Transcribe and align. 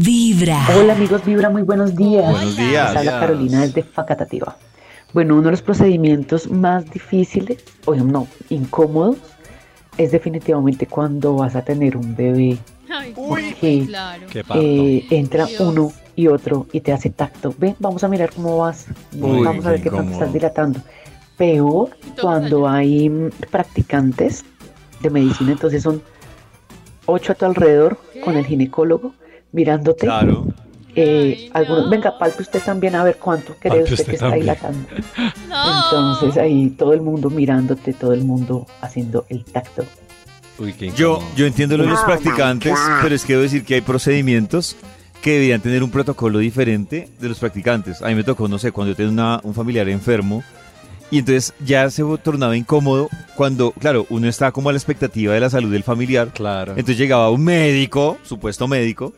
Vibra. 0.00 0.58
Hola 0.76 0.94
amigos 0.94 1.24
Vibra, 1.24 1.50
muy 1.50 1.62
buenos 1.62 1.94
días. 1.94 2.28
Buenos 2.28 2.56
días. 2.56 2.88
Les 2.90 2.96
habla 2.96 3.20
Carolina 3.20 3.60
desde 3.60 3.84
Facatativa. 3.84 4.56
Bueno, 5.12 5.34
uno 5.34 5.44
de 5.44 5.50
los 5.52 5.62
procedimientos 5.62 6.50
más 6.50 6.90
difíciles, 6.90 7.62
o 7.84 7.94
no, 7.94 8.26
incómodos, 8.48 9.18
es 9.96 10.10
definitivamente 10.10 10.88
cuando 10.88 11.36
vas 11.36 11.54
a 11.54 11.62
tener 11.62 11.96
un 11.96 12.16
bebé. 12.16 12.58
Ay, 12.90 13.12
Porque 13.14 13.84
claro. 13.86 14.26
Qué 14.30 14.42
parto. 14.42 14.64
eh, 14.64 15.06
entra 15.10 15.46
Dios. 15.46 15.60
uno 15.60 15.92
y 16.16 16.26
otro 16.26 16.66
y 16.72 16.80
te 16.80 16.92
hace 16.92 17.10
tacto. 17.10 17.54
Ven, 17.56 17.76
vamos 17.78 18.02
a 18.02 18.08
mirar 18.08 18.32
cómo 18.34 18.58
vas. 18.58 18.86
Uy, 19.12 19.44
vamos 19.44 19.64
a 19.64 19.70
ver 19.70 19.80
qué 19.82 19.90
tanto 19.90 20.12
estás 20.12 20.32
dilatando. 20.32 20.80
Peor 21.36 21.90
cuando 22.20 22.68
hay 22.68 23.08
mm, 23.08 23.30
practicantes 23.48 24.44
de 25.00 25.10
medicina, 25.10 25.52
entonces 25.52 25.84
son 25.84 26.02
ocho 27.06 27.32
a 27.32 27.34
tu 27.36 27.44
alrededor 27.44 27.96
con 28.24 28.36
el 28.36 28.44
ginecólogo 28.44 29.12
mirándote. 29.54 30.06
Claro. 30.06 30.46
Eh, 30.96 31.50
Ay, 31.52 31.64
no. 31.68 31.88
venga, 31.88 32.16
palpe 32.18 32.42
usted 32.42 32.60
también 32.62 32.94
a 32.94 33.02
ver 33.02 33.16
cuánto 33.16 33.54
cree 33.58 33.82
usted 33.82 33.92
usted 33.94 34.06
que 34.06 34.12
está 34.14 34.32
dilatando. 34.32 34.86
No. 35.48 35.84
Entonces 36.14 36.36
ahí 36.42 36.70
todo 36.70 36.92
el 36.92 37.00
mundo 37.00 37.30
mirándote, 37.30 37.92
todo 37.94 38.12
el 38.12 38.24
mundo 38.24 38.66
haciendo 38.80 39.24
el 39.28 39.44
tacto. 39.44 39.84
Uy, 40.58 40.72
qué 40.72 40.90
Yo, 40.90 41.14
incómodo. 41.14 41.34
yo 41.36 41.46
entiendo 41.46 41.76
lo 41.76 41.84
de 41.84 41.90
los 41.90 42.00
practicantes, 42.04 42.74
pero 43.02 43.14
es 43.14 43.24
que 43.24 43.32
debo 43.32 43.42
decir 43.42 43.64
que 43.64 43.74
hay 43.74 43.80
procedimientos 43.80 44.76
que 45.22 45.32
deberían 45.32 45.60
tener 45.60 45.82
un 45.82 45.90
protocolo 45.90 46.38
diferente 46.38 47.08
de 47.18 47.28
los 47.28 47.38
practicantes. 47.38 48.02
A 48.02 48.08
mí 48.08 48.14
me 48.14 48.22
tocó, 48.24 48.46
no 48.46 48.58
sé, 48.58 48.70
cuando 48.72 48.92
yo 48.92 48.96
tenía 48.96 49.10
una- 49.12 49.40
un 49.42 49.54
familiar 49.54 49.88
enfermo 49.88 50.44
y 51.10 51.18
entonces 51.18 51.54
ya 51.64 51.88
se 51.90 52.02
tornaba 52.22 52.56
incómodo 52.56 53.08
cuando, 53.36 53.72
claro, 53.72 54.06
uno 54.10 54.28
está 54.28 54.52
como 54.52 54.68
a 54.68 54.72
la 54.72 54.78
expectativa 54.78 55.34
de 55.34 55.40
la 55.40 55.50
salud 55.50 55.72
del 55.72 55.82
familiar. 55.82 56.28
Claro. 56.34 56.72
Entonces 56.72 56.98
llegaba 56.98 57.30
un 57.30 57.42
médico, 57.42 58.18
supuesto 58.22 58.68
médico, 58.68 59.12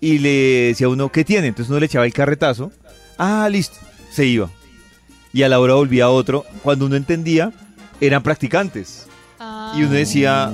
y 0.00 0.18
le 0.18 0.68
decía 0.68 0.86
a 0.86 0.90
uno, 0.90 1.10
¿qué 1.10 1.24
tiene? 1.24 1.48
Entonces 1.48 1.70
uno 1.70 1.80
le 1.80 1.86
echaba 1.86 2.06
el 2.06 2.12
carretazo. 2.12 2.72
Ah, 3.18 3.48
listo, 3.50 3.76
se 4.10 4.26
iba. 4.26 4.50
Y 5.32 5.42
a 5.42 5.48
la 5.48 5.60
hora 5.60 5.74
volvía 5.74 6.08
otro. 6.08 6.44
Cuando 6.62 6.86
uno 6.86 6.96
entendía, 6.96 7.52
eran 8.00 8.22
practicantes. 8.22 9.06
Y 9.76 9.82
uno 9.82 9.92
decía, 9.92 10.50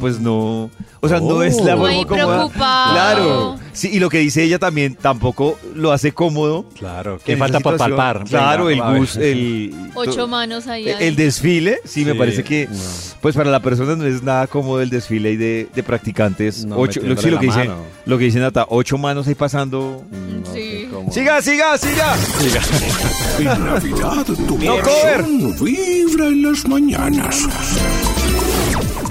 pues 0.00 0.20
no. 0.20 0.70
O 1.00 1.08
sea, 1.08 1.20
no 1.20 1.42
es 1.42 1.56
la 1.60 1.74
Oh. 1.74 1.78
forma 1.78 1.94
Muy 1.94 2.04
cómoda. 2.04 2.26
preocupado. 2.36 2.92
Claro. 2.92 3.56
Sí, 3.72 3.90
y 3.92 3.98
lo 3.98 4.08
que 4.08 4.18
dice 4.18 4.42
ella 4.42 4.58
también 4.58 4.94
tampoco 4.94 5.58
lo 5.74 5.92
hace 5.92 6.12
cómodo. 6.12 6.64
Claro. 6.78 7.14
en 7.14 7.18
¿Qué 7.24 7.32
esa 7.32 7.38
falta 7.40 7.58
situación. 7.58 7.88
palpar? 7.96 8.24
Claro, 8.24 8.64
Venga, 8.66 8.84
a 8.84 8.88
el 8.88 8.92
ver. 8.92 9.00
bus, 9.00 9.16
el. 9.16 9.74
Ocho 9.94 10.26
manos 10.28 10.66
ahí. 10.68 10.88
el, 10.88 11.02
el 11.02 11.16
desfile, 11.16 11.78
sí, 11.84 12.04
me 12.04 12.12
Sí, 12.12 12.18
parece 12.18 12.44
que, 12.44 12.68
no. 12.70 12.78
pues 13.20 13.34
para 13.36 13.50
la 13.50 13.60
persona 13.60 13.96
no 13.96 14.04
es 14.06 14.22
nada 14.22 14.46
cómodo 14.46 14.80
el 14.80 14.90
desfile 14.90 15.30
ahí 15.30 15.36
de, 15.36 15.68
de 15.74 15.82
practicantes. 15.82 16.64
No, 16.64 16.76
ocho, 16.78 17.00
lo, 17.00 17.08
metiéndole 17.14 17.22
sí, 17.22 17.30
lo 17.30 17.34
la 17.36 17.40
que 17.40 17.46
dice, 17.46 17.58
mano. 17.68 17.80
lo 18.06 18.18
que 18.18 18.24
dice 18.24 18.38
Nata, 18.38 18.66
ocho 18.68 18.96
manos 18.98 19.26
ahí 19.26 19.34
pasando. 19.34 20.04
No, 20.10 20.52
Sí. 20.54 20.88
Siga, 21.10 21.42
siga, 21.42 21.76
siga. 21.76 22.14
En 23.38 23.44
Navidad 23.64 24.24
tu 24.24 24.58
No, 24.58 24.76
corazón 24.80 25.56
vibra 25.60 26.26
en 26.28 26.42
las 26.50 26.66
mañanas. 26.68 27.48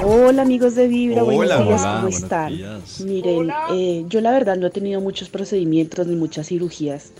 Hola 0.05 0.41
amigos 0.41 0.75
de 0.75 0.87
Vibra, 0.87 1.23
buenos 1.23 1.45
días, 1.45 1.61
hola, 1.61 1.77
¿cómo 1.77 2.01
buenos 2.01 2.23
están? 2.23 2.57
días. 2.57 3.01
Miren, 3.01 3.51
eh, 3.71 4.03
yo 4.09 4.19
la 4.19 4.31
verdad 4.31 4.57
no 4.57 4.67
he 4.67 4.69
tenido 4.69 4.99
muchos 4.99 5.29
procedimientos 5.29 6.05
ni 6.07 6.15
muchas 6.15 6.47
cirugías, 6.47 7.13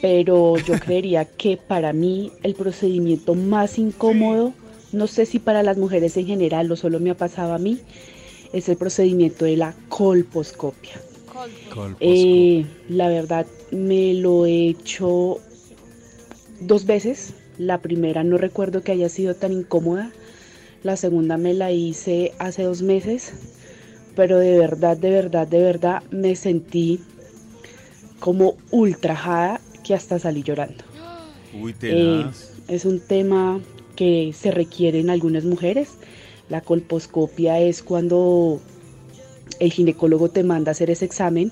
pero 0.00 0.56
yo 0.58 0.78
creería 0.78 1.24
que 1.24 1.56
para 1.56 1.92
mí 1.92 2.30
el 2.42 2.54
procedimiento 2.54 3.34
más 3.34 3.78
incómodo, 3.78 4.52
no 4.92 5.06
sé 5.08 5.26
si 5.26 5.40
para 5.40 5.62
las 5.64 5.76
mujeres 5.76 6.16
en 6.16 6.26
general 6.26 6.70
o 6.70 6.76
solo 6.76 7.00
me 7.00 7.10
ha 7.10 7.16
pasado 7.16 7.52
a 7.52 7.58
mí, 7.58 7.80
es 8.52 8.68
el 8.68 8.76
procedimiento 8.76 9.44
de 9.44 9.56
la 9.56 9.74
colposcopia. 9.88 11.00
Eh, 11.98 12.64
la 12.88 13.08
verdad 13.08 13.46
me 13.72 14.14
lo 14.14 14.46
he 14.46 14.68
hecho 14.68 15.40
dos 16.60 16.86
veces. 16.86 17.34
La 17.58 17.78
primera 17.78 18.22
no 18.22 18.38
recuerdo 18.38 18.82
que 18.82 18.92
haya 18.92 19.08
sido 19.08 19.34
tan 19.34 19.52
incómoda. 19.52 20.12
La 20.84 20.96
segunda 20.96 21.36
me 21.36 21.54
la 21.54 21.72
hice 21.72 22.32
hace 22.38 22.62
dos 22.62 22.82
meses. 22.82 23.32
Pero 24.14 24.38
de 24.38 24.56
verdad, 24.56 24.96
de 24.96 25.10
verdad, 25.10 25.48
de 25.48 25.60
verdad 25.60 26.04
me 26.12 26.36
sentí 26.36 27.00
como 28.20 28.54
ultrajada 28.70 29.60
que 29.82 29.94
hasta 29.94 30.20
salí 30.20 30.44
llorando. 30.44 30.84
Uy, 31.60 31.74
Eh, 31.82 32.24
es 32.68 32.84
un 32.84 33.00
tema 33.00 33.60
que 33.96 34.32
se 34.32 34.52
requiere 34.52 35.00
en 35.00 35.10
algunas 35.10 35.44
mujeres. 35.44 35.94
La 36.48 36.60
colposcopia 36.60 37.58
es 37.58 37.82
cuando 37.82 38.60
el 39.58 39.72
ginecólogo 39.72 40.28
te 40.28 40.44
manda 40.44 40.70
a 40.70 40.72
hacer 40.72 40.90
ese 40.90 41.04
examen 41.04 41.50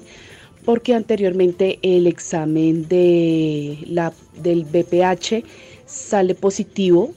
porque 0.65 0.95
anteriormente 0.95 1.79
el 1.83 2.07
examen 2.07 2.87
de 2.89 3.79
la, 3.87 4.13
del 4.41 4.65
BPH 4.65 5.45
sale 5.87 6.35
positivo, 6.35 7.13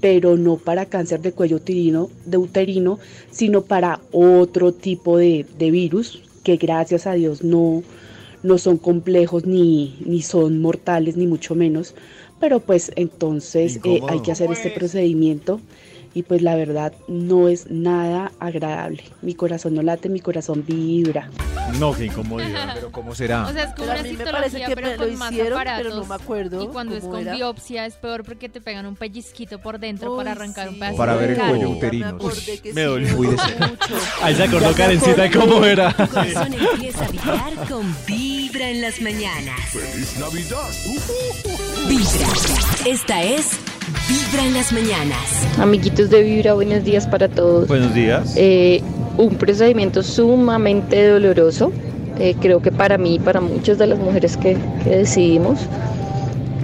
pero 0.00 0.36
no 0.36 0.56
para 0.56 0.86
cáncer 0.86 1.20
de 1.20 1.32
cuello 1.32 1.56
uterino, 1.56 2.08
de 2.24 2.36
uterino 2.36 2.98
sino 3.30 3.62
para 3.62 4.00
otro 4.12 4.72
tipo 4.72 5.18
de, 5.18 5.46
de 5.58 5.70
virus 5.70 6.22
que 6.44 6.56
gracias 6.56 7.06
a 7.06 7.12
Dios 7.12 7.42
no, 7.42 7.82
no 8.42 8.58
son 8.58 8.78
complejos 8.78 9.44
ni, 9.44 9.96
ni 10.04 10.22
son 10.22 10.60
mortales, 10.60 11.16
ni 11.16 11.26
mucho 11.26 11.54
menos. 11.54 11.94
Pero 12.40 12.60
pues 12.60 12.92
entonces 12.96 13.80
eh, 13.84 14.00
hay 14.08 14.20
que 14.20 14.32
hacer 14.32 14.50
este 14.52 14.70
procedimiento 14.70 15.60
y 16.14 16.22
pues 16.22 16.42
la 16.42 16.54
verdad 16.56 16.92
no 17.08 17.48
es 17.48 17.70
nada 17.70 18.32
agradable. 18.40 19.04
Mi 19.22 19.34
corazón 19.34 19.74
no 19.74 19.82
late, 19.82 20.08
mi 20.08 20.20
corazón 20.20 20.64
vibra. 20.66 21.30
No, 21.78 21.92
qué 21.92 22.06
incomodidad, 22.06 22.72
pero 22.74 22.90
¿cómo 22.90 23.14
será? 23.14 23.46
O 23.46 23.52
sea, 23.52 23.64
es 23.64 23.74
como 23.74 23.88
Pero 23.88 24.00
una 24.00 24.02
citología, 24.08 24.32
parece 24.32 24.64
que 24.64 24.74
pero 24.74 24.96
con 24.96 25.16
más 25.18 25.32
hicieron, 25.32 25.52
aparatos. 25.52 25.82
pero 25.86 25.96
no 25.96 26.04
me 26.06 26.14
acuerdo 26.14 26.62
Y 26.62 26.66
cuando 26.68 26.96
es 26.96 27.04
con 27.04 27.20
era. 27.20 27.34
biopsia 27.34 27.84
es 27.86 27.94
peor 27.96 28.24
porque 28.24 28.48
te 28.48 28.60
pegan 28.62 28.86
un 28.86 28.96
pellizquito 28.96 29.58
por 29.60 29.78
dentro 29.78 30.12
Uy, 30.12 30.16
para 30.18 30.32
arrancar 30.32 30.68
un 30.68 30.74
sí. 30.74 30.80
pedazo 30.80 30.96
Para 30.96 31.14
ver 31.16 31.30
el 31.32 31.38
cuello 31.38 31.70
uterino. 31.70 32.18
Me 32.64 32.72
me 32.72 32.82
dolió. 32.84 33.16
mucho. 33.18 33.36
Ahí 34.22 34.34
se 34.34 34.42
acordó 34.44 34.72
Karencita 34.74 35.22
de 35.22 35.30
cómo 35.30 35.64
era. 35.64 35.92
Tu 35.94 36.06
corazón 36.08 36.54
empieza 36.54 37.04
a 37.04 37.08
vibrar 37.10 37.68
con 37.68 37.96
Vibra 38.06 38.70
en 38.70 38.80
las 38.80 39.00
mañanas. 39.02 39.60
¡Feliz 39.70 40.18
Navidad! 40.18 40.68
Vibra. 41.88 42.90
Esta 42.90 43.22
es 43.22 43.50
Vibra 44.08 44.44
en 44.44 44.54
las 44.54 44.72
mañanas. 44.72 45.46
Amiguitos 45.58 46.10
de 46.10 46.22
Vibra, 46.22 46.54
buenos 46.54 46.84
días 46.84 47.06
para 47.06 47.28
todos. 47.28 47.68
Buenos 47.68 47.94
días. 47.94 48.34
Eh, 48.36 48.82
un 49.16 49.34
procedimiento 49.36 50.02
sumamente 50.02 51.08
doloroso, 51.08 51.72
eh, 52.18 52.34
creo 52.40 52.60
que 52.60 52.70
para 52.70 52.98
mí 52.98 53.14
y 53.14 53.18
para 53.18 53.40
muchas 53.40 53.78
de 53.78 53.86
las 53.86 53.98
mujeres 53.98 54.36
que, 54.36 54.56
que 54.84 54.90
decidimos, 54.90 55.60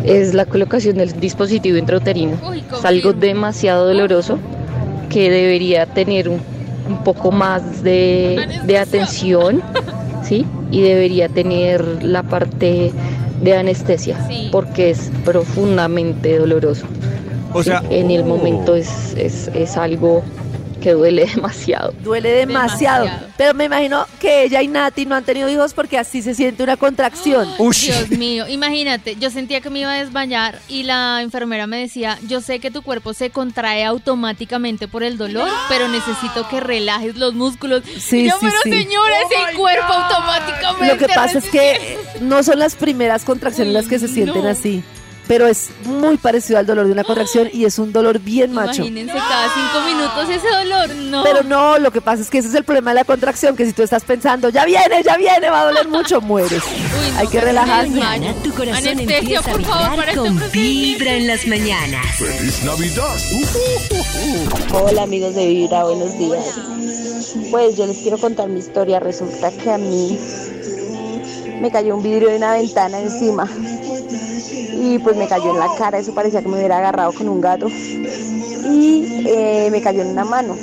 es 0.04 0.34
la 0.34 0.44
colocación 0.44 0.96
del 0.98 1.18
dispositivo 1.18 1.78
intrauterino. 1.78 2.36
Uy, 2.48 2.62
Es 2.76 2.84
algo 2.84 3.12
demasiado 3.14 3.86
doloroso 3.86 4.38
que 5.08 5.30
debería 5.30 5.86
tener 5.86 6.28
un, 6.28 6.40
un 6.88 7.04
poco 7.04 7.32
más 7.32 7.82
de, 7.82 8.76
atención, 8.78 9.62
¿sí? 10.22 10.44
Y 10.70 10.82
debería 10.82 11.28
tener 11.30 12.04
la 12.04 12.22
parte 12.22 12.92
de 13.40 13.56
anestesia, 13.56 14.18
Sí. 14.28 14.48
porque 14.52 14.90
es 14.90 15.10
profundamente 15.24 16.38
doloroso. 16.38 16.86
O 17.54 17.62
sea, 17.62 17.82
En 17.90 18.10
el 18.10 18.20
Oh. 18.22 18.24
momento 18.26 18.74
es, 18.74 19.14
es, 19.16 19.48
es 19.54 19.76
algo 19.76 20.22
que 20.82 20.92
duele 20.92 21.24
demasiado. 21.34 21.94
Duele 22.02 22.28
demasiado. 22.30 23.04
Demasiado. 23.04 23.32
Pero 23.38 23.54
me 23.54 23.64
imagino 23.64 24.06
que 24.20 24.42
ella 24.44 24.60
y 24.60 24.68
Nati 24.68 25.06
no 25.06 25.14
han 25.14 25.24
tenido 25.24 25.48
hijos 25.48 25.72
porque 25.72 25.96
así 25.96 26.20
se 26.20 26.34
siente 26.34 26.62
una 26.62 26.76
contracción. 26.76 27.48
Dios 27.56 28.10
mío, 28.10 28.46
imagínate, 28.48 29.16
yo 29.16 29.30
sentía 29.30 29.62
que 29.62 29.70
me 29.70 29.80
iba 29.80 29.92
a 29.94 29.96
desmayar 30.04 30.58
y 30.68 30.82
la 30.82 31.22
enfermera 31.22 31.66
me 31.66 31.78
decía, 31.78 32.18
yo 32.28 32.42
sé 32.42 32.58
que 32.58 32.70
tu 32.70 32.82
cuerpo 32.82 33.14
se 33.14 33.30
contrae 33.30 33.82
automáticamente 33.84 34.86
por 34.86 35.02
el 35.02 35.16
dolor, 35.16 35.48
pero 35.70 35.88
necesito 35.88 36.46
que 36.50 36.60
relajes 36.60 37.16
los 37.16 37.32
músculos. 37.34 37.82
Sí, 37.98 38.20
Y 38.20 38.28
yo, 38.28 38.34
sí, 38.38 38.46
pero 38.46 38.56
sí. 38.64 38.70
señora, 38.70 39.14
es 39.22 39.48
el 39.50 39.56
cuerpo 39.56 39.86
automáticamente. 39.90 40.86
Lo 40.94 40.98
que 40.98 41.08
pasa 41.14 41.38
es 41.38 41.48
que 41.48 41.98
no 42.20 42.42
son 42.42 42.58
las 42.58 42.74
primeras 42.74 43.24
contracciones 43.24 43.68
Uy, 43.70 43.74
las 43.80 43.86
que 43.88 43.98
se 43.98 44.08
sienten 44.08 44.42
no. 44.44 44.48
así. 44.50 44.82
Pero 45.26 45.46
es 45.46 45.70
muy 45.84 46.18
parecido 46.18 46.58
al 46.58 46.66
dolor 46.66 46.86
de 46.86 46.92
una 46.92 47.02
contracción 47.02 47.48
y 47.50 47.64
es 47.64 47.78
un 47.78 47.92
dolor 47.92 48.18
bien 48.18 48.52
macho. 48.52 48.82
Imagínense 48.82 49.14
cada 49.14 49.48
cinco 49.54 49.86
minutos 49.86 50.28
ese 50.28 50.48
dolor, 50.48 50.94
no. 50.96 51.22
Pero 51.22 51.42
no, 51.42 51.78
lo 51.78 51.90
que 51.90 52.02
pasa 52.02 52.22
es 52.22 52.28
que 52.28 52.38
ese 52.38 52.48
es 52.48 52.54
el 52.54 52.64
problema 52.64 52.90
de 52.90 52.96
la 52.96 53.04
contracción, 53.04 53.56
que 53.56 53.64
si 53.64 53.72
tú 53.72 53.82
estás 53.82 54.04
pensando, 54.04 54.50
ya 54.50 54.66
viene, 54.66 55.02
ya 55.02 55.16
viene, 55.16 55.48
va 55.48 55.62
a 55.62 55.64
doler 55.64 55.88
mucho, 55.88 56.20
mueres. 56.20 56.62
Uy, 56.62 57.12
no, 57.12 57.18
Hay 57.18 57.28
que 57.28 57.40
relajarse. 57.40 57.90
Mañana 57.90 58.34
tu 58.42 58.52
corazón 58.52 58.86
Anestesia, 58.86 59.18
empieza 59.18 59.50
a 59.50 59.52
por 59.52 59.62
favor, 59.64 59.96
para 59.96 60.10
este 60.10 60.20
con. 60.20 60.50
Vibra 60.52 61.14
en 61.14 61.26
las 61.26 61.46
mañanas. 61.46 62.06
¡Feliz 62.16 62.62
Navidad! 62.64 63.16
Hola 64.72 65.02
amigos 65.04 65.34
de 65.34 65.46
Vibra, 65.46 65.84
buenos 65.84 66.18
días. 66.18 66.60
Pues 67.50 67.76
yo 67.78 67.86
les 67.86 67.96
quiero 67.98 68.18
contar 68.18 68.48
mi 68.48 68.58
historia. 68.58 69.00
Resulta 69.00 69.50
que 69.50 69.70
a 69.70 69.78
mí 69.78 70.18
me 71.62 71.70
cayó 71.70 71.96
un 71.96 72.02
vidrio 72.02 72.28
de 72.28 72.36
una 72.36 72.52
ventana 72.52 73.00
encima 73.00 73.48
y 74.84 74.98
pues 74.98 75.16
me 75.16 75.26
cayó 75.26 75.50
en 75.50 75.58
la 75.58 75.74
cara. 75.78 75.98
Eso 75.98 76.14
parecía 76.14 76.42
que 76.42 76.48
me 76.48 76.58
hubiera 76.58 76.78
agarrado 76.78 77.12
con 77.12 77.28
un 77.28 77.40
gato 77.40 77.68
y 77.68 79.24
eh, 79.26 79.68
me 79.70 79.80
cayó 79.80 80.02
en 80.02 80.08
una 80.08 80.24
mano 80.24 80.56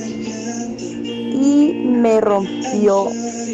y 1.03 1.73
me 1.85 2.21
rompió 2.21 3.09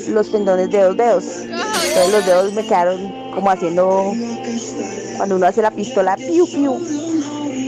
los 0.10 0.32
tendones 0.32 0.70
de 0.70 0.82
dos 0.82 0.98
dedos. 0.98 1.26
Entonces 1.44 2.12
los 2.12 2.26
dedos 2.26 2.54
me 2.54 2.64
quedaron 2.64 3.32
como 3.34 3.50
haciendo, 3.50 4.14
cuando 5.16 5.36
uno 5.36 5.46
hace 5.46 5.62
la 5.62 5.72
pistola, 5.72 6.18
piu, 6.18 6.46
piu. 6.48 6.76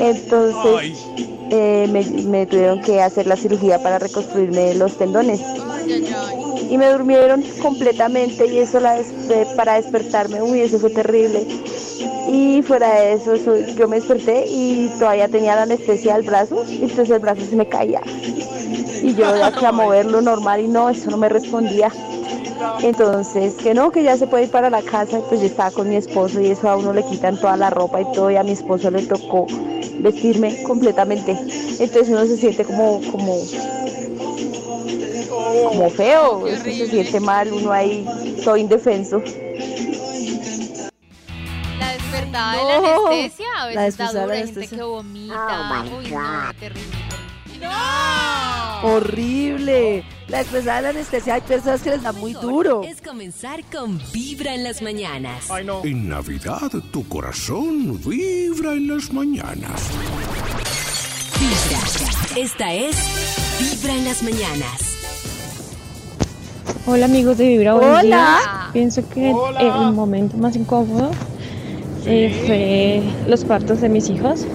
Entonces 0.02 1.06
eh, 1.52 1.88
me, 1.90 2.04
me 2.24 2.46
tuvieron 2.46 2.82
que 2.82 3.02
hacer 3.02 3.28
la 3.28 3.36
cirugía 3.36 3.82
para 3.82 4.00
reconstruirme 4.00 4.76
los 4.76 4.98
tendones. 4.98 5.40
Y 6.70 6.78
me 6.78 6.92
durmieron 6.92 7.44
completamente 7.62 8.46
y 8.46 8.60
eso 8.60 8.80
la 8.80 9.00
para 9.56 9.76
despertarme, 9.76 10.42
uy, 10.42 10.62
eso 10.62 10.80
fue 10.80 10.92
terrible. 10.92 11.48
Y 12.32 12.62
fuera 12.62 12.94
de 12.94 13.14
eso, 13.14 13.36
yo 13.76 13.88
me 13.88 13.96
desperté 13.96 14.46
y 14.48 14.88
todavía 15.00 15.28
tenía 15.28 15.56
la 15.56 15.64
anestesia 15.64 16.14
del 16.14 16.24
brazo, 16.24 16.64
y 16.70 16.84
entonces 16.84 17.10
el 17.10 17.20
brazo 17.20 17.42
se 17.50 17.56
me 17.56 17.68
caía. 17.68 18.02
Y 19.02 19.16
yo 19.16 19.26
hacía 19.44 19.72
moverlo 19.72 20.22
normal 20.22 20.62
y 20.62 20.68
no, 20.68 20.90
eso 20.90 21.10
no 21.10 21.18
me 21.18 21.28
respondía. 21.28 21.92
Entonces, 22.84 23.56
que 23.56 23.74
no, 23.74 23.90
que 23.90 24.04
ya 24.04 24.16
se 24.16 24.28
puede 24.28 24.44
ir 24.44 24.52
para 24.52 24.70
la 24.70 24.84
casa, 24.84 25.22
pues 25.28 25.42
yo 25.42 25.48
estaba 25.48 25.72
con 25.72 25.90
mi 25.90 25.96
esposo 25.96 26.40
y 26.40 26.48
eso 26.48 26.70
a 26.70 26.76
uno 26.76 26.94
le 26.94 27.04
quitan 27.04 27.40
toda 27.40 27.58
la 27.58 27.72
ropa 27.72 28.00
y 28.02 28.06
todo, 28.14 28.30
y 28.30 28.36
a 28.36 28.44
mi 28.44 28.52
esposo 28.52 28.92
le 28.92 29.02
tocó 29.02 29.48
vestirme 30.00 30.62
completamente. 30.64 31.32
Entonces 31.80 32.10
uno 32.10 32.28
se 32.28 32.38
siente 32.38 32.64
como, 32.64 33.02
como, 33.12 33.40
como 35.68 35.90
feo, 35.90 36.46
se 36.64 36.88
siente 36.88 37.20
mal, 37.20 37.52
uno 37.52 37.72
ahí 37.72 38.06
todo 38.44 38.56
indefenso. 38.56 39.20
La 42.40 42.56
de 42.56 42.64
la 42.64 42.76
anestesia 42.78 43.48
a 43.58 43.66
La 43.66 43.82
veces 43.82 43.98
despertada 43.98 44.14
de 44.14 44.22
dura, 44.22 44.28
la 44.28 44.34
hay 44.34 44.54
gente 44.54 44.68
que 44.68 44.82
vomita. 44.82 45.86
Uy, 45.98 46.12
no, 46.12 46.54
terrible. 46.60 47.10
Horrible. 48.82 50.06
La 50.30 50.42
expresada 50.42 50.78
de 50.78 50.82
la 50.84 50.90
anestesia 50.90 51.34
hay 51.34 51.42
personas 51.42 51.82
que 51.82 51.90
les 51.90 52.02
da 52.02 52.14
muy 52.14 52.32
duro. 52.32 52.84
Es 52.84 53.02
comenzar 53.02 53.62
con 53.66 54.00
Vibra 54.14 54.56
en 54.56 54.64
las 54.64 54.82
mañanas. 54.82 55.50
En 55.84 56.08
Navidad 56.08 56.72
tu 56.92 57.06
corazón 57.10 58.00
vibra 58.02 58.72
en 58.72 58.88
las 58.88 59.12
mañanas. 59.12 59.90
Vibra. 61.40 62.42
Esta 62.42 62.74
es 62.74 62.96
Vibra 63.60 63.96
en 63.96 64.06
las 64.06 64.24
mañanas. 64.24 64.96
Hola 66.86 67.06
amigos 67.06 67.38
de 67.38 67.48
Vibra, 67.50 67.76
Hola. 67.76 68.02
días. 68.02 68.42
Pienso 68.72 69.10
que 69.10 69.30
el 69.30 69.92
momento 69.92 70.38
más 70.38 70.56
incómodo 70.56 71.12
eh, 72.10 72.34
fue 72.46 73.30
los 73.30 73.46
partos 73.46 73.82
de 73.82 73.90
mis 73.90 74.10
hijos. 74.10 74.46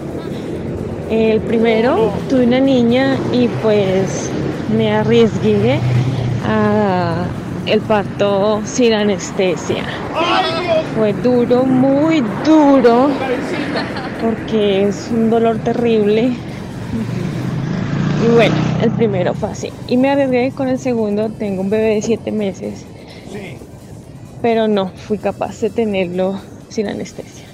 El 1.08 1.40
primero 1.40 2.12
tuve 2.28 2.46
una 2.46 2.58
niña 2.58 3.16
y 3.32 3.46
pues 3.62 4.28
me 4.76 4.92
arriesgué 4.92 5.78
a 6.44 7.26
el 7.66 7.80
parto 7.80 8.60
sin 8.64 8.92
anestesia. 8.92 9.84
Fue 10.96 11.12
duro, 11.12 11.64
muy 11.64 12.24
duro, 12.44 13.08
porque 14.20 14.88
es 14.88 15.08
un 15.12 15.30
dolor 15.30 15.58
terrible. 15.58 16.32
Y 18.24 18.34
bueno, 18.34 18.54
el 18.82 18.90
primero 18.90 19.32
fue 19.34 19.50
así. 19.50 19.70
Y 19.86 19.96
me 19.96 20.10
arriesgué 20.10 20.50
con 20.50 20.68
el 20.68 20.78
segundo, 20.80 21.30
tengo 21.30 21.62
un 21.62 21.70
bebé 21.70 21.94
de 21.94 22.02
siete 22.02 22.32
meses. 22.32 22.84
Pero 24.42 24.66
no, 24.66 24.88
fui 24.88 25.18
capaz 25.18 25.60
de 25.60 25.70
tenerlo 25.70 26.40
sin 26.74 26.88
anestesia. 26.88 27.46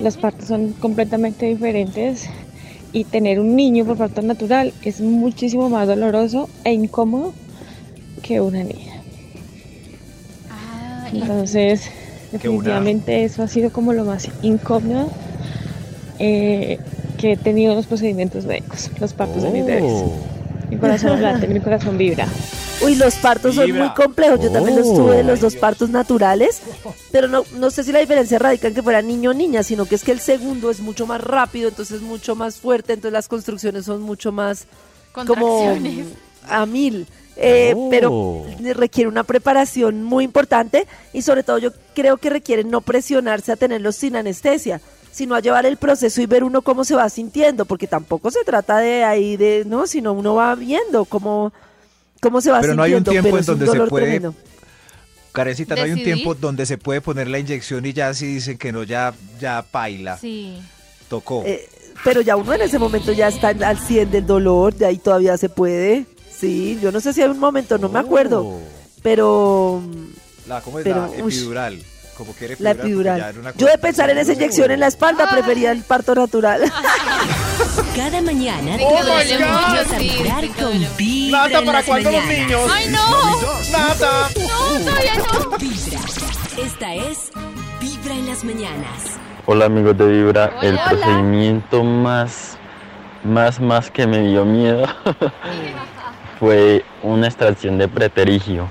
Los 0.00 0.16
partos 0.16 0.48
son 0.48 0.72
completamente 0.72 1.46
diferentes 1.46 2.28
y 2.92 3.04
tener 3.04 3.40
un 3.40 3.54
niño 3.54 3.84
por 3.84 3.98
parto 3.98 4.22
natural 4.22 4.72
es 4.82 5.00
muchísimo 5.00 5.68
más 5.68 5.86
doloroso 5.86 6.48
e 6.64 6.72
incómodo 6.72 7.34
que 8.22 8.40
una 8.40 8.62
niña. 8.62 9.02
Ah, 10.50 11.08
Entonces, 11.12 11.90
definitivamente 12.32 13.24
eso 13.24 13.42
ha 13.42 13.48
sido 13.48 13.70
como 13.70 13.92
lo 13.92 14.04
más 14.04 14.28
incómodo 14.42 15.10
eh, 16.18 16.78
que 17.18 17.32
he 17.32 17.36
tenido 17.36 17.72
en 17.72 17.76
los 17.76 17.86
procedimientos 17.86 18.46
médicos, 18.46 18.90
los 19.00 19.12
partos 19.12 19.42
de 19.42 19.50
mis 19.50 19.66
bebés. 19.66 20.04
Mi 20.70 20.76
corazón 20.76 21.20
late, 21.20 21.46
mi 21.48 21.60
corazón 21.60 21.98
vibra. 21.98 22.26
Uy, 22.82 22.94
los 22.94 23.14
partos 23.16 23.54
son 23.54 23.70
muy 23.72 23.90
complejos. 23.90 24.40
Yo 24.40 24.50
también 24.50 24.78
los 24.78 24.94
tuve, 24.94 25.22
los 25.22 25.40
dos 25.40 25.56
partos 25.56 25.90
naturales. 25.90 26.60
Pero 27.10 27.28
no, 27.28 27.44
no 27.56 27.70
sé 27.70 27.84
si 27.84 27.92
la 27.92 27.98
diferencia 28.00 28.38
radica 28.38 28.68
en 28.68 28.74
que 28.74 28.82
fuera 28.82 29.02
niño 29.02 29.30
o 29.30 29.34
niña, 29.34 29.62
sino 29.62 29.86
que 29.86 29.94
es 29.94 30.04
que 30.04 30.12
el 30.12 30.20
segundo 30.20 30.70
es 30.70 30.80
mucho 30.80 31.06
más 31.06 31.20
rápido, 31.20 31.68
entonces 31.68 32.00
mucho 32.02 32.36
más 32.36 32.56
fuerte, 32.56 32.92
entonces 32.92 33.12
las 33.12 33.28
construcciones 33.28 33.84
son 33.84 34.02
mucho 34.02 34.32
más 34.32 34.66
como 35.12 35.68
a 36.48 36.66
mil. 36.66 37.06
Eh, 37.40 37.72
Oh. 37.76 37.88
Pero 37.88 38.44
requiere 38.74 39.08
una 39.08 39.22
preparación 39.22 40.02
muy 40.02 40.24
importante 40.24 40.86
y 41.12 41.22
sobre 41.22 41.44
todo 41.44 41.58
yo 41.58 41.70
creo 41.94 42.16
que 42.16 42.30
requiere 42.30 42.64
no 42.64 42.80
presionarse 42.80 43.52
a 43.52 43.56
tenerlos 43.56 43.94
sin 43.94 44.16
anestesia, 44.16 44.80
sino 45.12 45.36
a 45.36 45.40
llevar 45.40 45.64
el 45.64 45.76
proceso 45.76 46.20
y 46.20 46.26
ver 46.26 46.42
uno 46.42 46.62
cómo 46.62 46.84
se 46.84 46.96
va 46.96 47.08
sintiendo, 47.08 47.64
porque 47.64 47.86
tampoco 47.86 48.30
se 48.30 48.44
trata 48.44 48.78
de 48.78 49.04
ahí 49.04 49.36
de, 49.36 49.64
no, 49.66 49.86
sino 49.86 50.12
uno 50.12 50.34
va 50.34 50.54
viendo 50.56 51.04
cómo, 51.04 51.52
cómo 52.20 52.40
se 52.40 52.50
va 52.50 52.60
Pero 52.60 52.74
no 52.74 52.82
hay 52.82 52.94
un 52.94 53.04
tiempo 53.04 53.36
en 53.38 53.44
donde 53.44 53.66
se 53.66 53.80
puede- 53.86 54.04
tremendo. 54.06 54.34
Carecita, 55.32 55.76
no 55.76 55.82
hay 55.82 55.92
un 55.92 56.02
tiempo 56.02 56.34
donde 56.34 56.66
se 56.66 56.78
puede 56.78 57.00
poner 57.00 57.28
la 57.28 57.38
inyección 57.38 57.84
y 57.86 57.92
ya 57.92 58.12
si 58.14 58.26
dicen 58.26 58.58
que 58.58 58.72
no, 58.72 58.82
ya, 58.82 59.14
ya 59.40 59.62
paila. 59.70 60.18
Sí. 60.18 60.58
Tocó. 61.08 61.42
Eh, 61.46 61.68
pero 62.04 62.20
ya 62.22 62.36
uno 62.36 62.52
en 62.54 62.62
ese 62.62 62.78
momento 62.78 63.12
ya 63.12 63.28
está 63.28 63.48
al 63.48 63.78
100 63.78 64.10
del 64.10 64.26
dolor, 64.26 64.74
de 64.74 64.86
ahí 64.86 64.98
todavía 64.98 65.36
se 65.36 65.48
puede. 65.48 66.06
Sí, 66.36 66.78
yo 66.82 66.90
no 66.92 67.00
sé 67.00 67.12
si 67.12 67.22
hay 67.22 67.28
un 67.28 67.38
momento, 67.38 67.78
no 67.78 67.88
me 67.88 67.98
acuerdo, 67.98 68.42
Oh. 68.46 68.60
pero 69.02 69.82
La, 70.46 70.60
¿Cómo 70.60 70.78
es 70.78 70.84
pero, 70.84 71.06
la 71.16 71.24
uy. 71.24 71.32
Como 72.18 72.32
quiere 72.32 72.56
la 72.58 72.72
epidural. 72.72 73.32
Yo 73.56 73.68
de 73.68 73.78
pensar 73.78 74.10
en 74.10 74.18
esa 74.18 74.32
inyección 74.32 74.72
en 74.72 74.80
la 74.80 74.88
espalda 74.88 75.30
prefería 75.30 75.70
el 75.70 75.84
parto 75.84 76.16
natural. 76.16 76.62
Cada 77.96 78.20
mañana 78.20 78.76
te 78.76 79.98
sí, 79.98 80.10
que 80.40 80.48
con. 80.60 80.96
Vibra 80.96 81.44
Nata, 81.44 81.64
¿para 81.64 81.82
cuándo 81.84 82.10
los 82.10 82.24
niños? 82.26 82.60
¡Ay, 82.72 82.88
no! 82.88 83.40
Nata. 83.70 84.28
No, 84.36 84.80
todavía 84.84 85.14
no. 85.14 85.58
Vibra. 85.58 86.00
Esta 86.56 86.94
es 86.94 87.30
Vibra 87.80 88.14
en 88.14 88.26
las 88.26 88.42
mañanas. 88.42 89.18
Hola 89.46 89.66
amigos 89.66 89.96
de 89.96 90.06
Vibra, 90.08 90.58
el 90.60 90.74
Hola. 90.74 90.88
procedimiento 90.88 91.84
más, 91.84 92.58
más, 93.22 93.60
más 93.60 93.92
que 93.92 94.08
me 94.08 94.26
dio 94.26 94.44
miedo 94.44 94.86
fue 96.40 96.84
una 97.04 97.28
extracción 97.28 97.78
de 97.78 97.86
preterigio. 97.86 98.68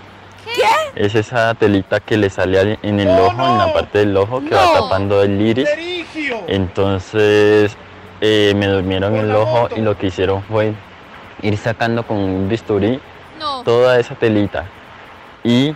Es 0.97 1.13
esa 1.15 1.53
telita 1.53 1.99
que 1.99 2.17
le 2.17 2.29
sale 2.29 2.59
al- 2.59 2.79
en 2.81 2.99
el 2.99 3.07
No, 3.07 3.25
ojo, 3.25 3.45
en 3.45 3.57
la 3.59 3.71
parte 3.73 3.99
del 3.99 4.17
ojo 4.17 4.39
que 4.41 4.49
No. 4.49 4.57
va 4.57 4.73
tapando 4.81 5.21
el 5.21 5.39
iris. 5.39 5.69
Serigio. 5.69 6.37
Entonces 6.47 7.75
eh, 8.19 8.53
me 8.55 8.65
durmieron 8.65 9.15
el 9.15 9.31
ojo 9.35 9.61
moto. 9.63 9.75
y 9.77 9.81
lo 9.81 9.95
que 9.95 10.07
hicieron 10.07 10.41
fue 10.43 10.73
ir 11.43 11.55
sacando 11.57 12.01
con 12.01 12.17
un 12.17 12.49
bisturí 12.49 12.99
No. 13.39 13.61
toda 13.63 13.99
esa 13.99 14.15
telita. 14.15 14.65
Y. 15.43 15.75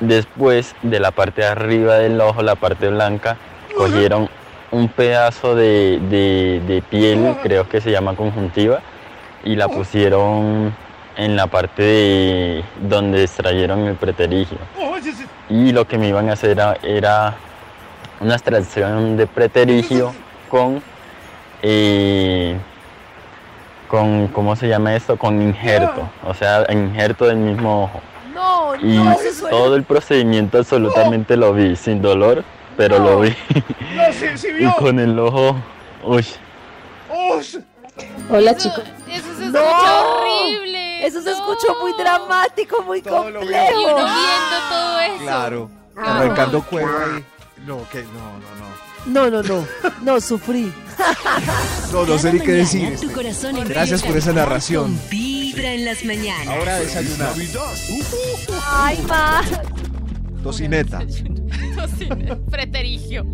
Después 0.00 0.74
de 0.82 0.98
la 1.00 1.12
parte 1.12 1.42
de 1.42 1.46
arriba 1.46 1.94
del 1.98 2.20
ojo, 2.20 2.42
la 2.42 2.56
parte 2.56 2.88
blanca, 2.88 3.36
cogieron 3.76 4.28
un 4.72 4.88
pedazo 4.88 5.54
de, 5.54 6.00
de- 6.10 6.60
de 6.66 6.82
piel, 6.82 7.36
creo 7.42 7.68
que 7.68 7.80
se 7.80 7.90
llama 7.92 8.14
conjuntiva, 8.16 8.80
y 9.44 9.54
la 9.54 9.68
pusieron 9.68 10.74
en 11.16 11.36
la 11.36 11.46
parte 11.46 11.82
de 11.82 12.64
donde 12.80 13.24
extrayeron 13.24 13.80
el 13.86 13.94
preterigio. 13.96 14.58
Y 15.48 15.72
lo 15.72 15.86
que 15.86 15.98
me 15.98 16.08
iban 16.08 16.30
a 16.30 16.34
hacer 16.34 16.50
era, 16.50 16.76
era 16.82 17.34
una 18.20 18.34
extracción 18.34 19.16
de 19.16 19.26
preterigio 19.26 20.14
con, 20.48 20.82
eh, 21.62 22.56
con, 23.88 24.28
¿cómo 24.28 24.56
se 24.56 24.68
llama 24.68 24.94
esto? 24.94 25.16
Con 25.18 25.42
injerto, 25.42 26.08
o 26.26 26.32
sea, 26.34 26.64
injerto 26.72 27.26
del 27.26 27.36
mismo 27.36 27.84
ojo. 27.84 28.00
No, 28.32 28.74
Y 28.76 28.96
no, 28.96 29.14
todo 29.50 29.76
el 29.76 29.82
procedimiento 29.84 30.58
absolutamente 30.58 31.36
lo 31.36 31.52
vi, 31.52 31.76
sin 31.76 32.00
dolor, 32.00 32.42
pero 32.76 32.98
lo 32.98 33.20
vi. 33.20 33.34
No, 33.94 34.12
sí, 34.12 34.26
sí 34.36 34.48
y 34.60 34.66
con 34.78 34.98
el 34.98 35.18
ojo, 35.18 35.56
uy, 36.04 36.24
Ush. 37.38 37.58
Hola 38.30 38.52
Eso- 38.52 38.60
chicos. 38.70 38.84
Eso 39.06 39.34
se 39.36 39.46
No. 39.50 39.58
escucha 39.58 40.02
horrible. 40.06 40.71
Eso 41.02 41.22
se 41.22 41.30
escuchó 41.32 41.76
muy 41.80 41.92
dramático, 41.94 42.82
muy 42.82 43.02
Todo 43.02 43.30
lo 43.30 43.40
veo. 43.40 43.48
Y 43.48 43.84
complejo. 43.84 43.94
uno 43.94 44.04
viendo 44.04 44.68
todo 44.70 45.00
eso. 45.00 45.22
Claro. 45.22 45.70
Ah. 45.96 46.18
Arrancando 46.18 46.62
cuero 46.62 46.88
ahí. 46.88 47.24
No, 47.66 47.88
que 47.88 48.02
no, 48.02 48.12
no, 48.12 48.48
no. 48.58 48.72
No, 49.04 49.28
no, 49.28 49.42
no, 49.42 49.66
no, 50.02 50.20
sufrí. 50.20 50.72
No, 51.92 52.06
no 52.06 52.18
sé 52.18 52.32
ni 52.32 52.40
qué 52.40 52.52
decir. 52.52 52.98
tu 53.00 53.10
corazón 53.10 53.56
Gracias 53.68 54.02
por 54.02 54.16
esa 54.16 54.32
narración. 54.32 54.98
Vibra 55.10 55.72
en 55.72 55.84
las 55.84 56.04
mañanas. 56.04 56.46
Ahora 56.46 56.78
desayunar. 56.78 57.30
Navidad. 57.30 57.74
Ay, 58.70 59.04
ma. 59.08 59.42
Tocineta. 60.42 61.00
Preterigio. 62.50 63.24